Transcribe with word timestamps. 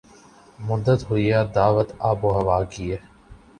مدت 0.59 0.99
ہوئی 1.09 1.25
ہے 1.33 1.41
دعوت 1.55 1.89
آب 2.09 2.19
و 2.25 2.29
ہوا 2.37 2.57
کیے 2.71 2.97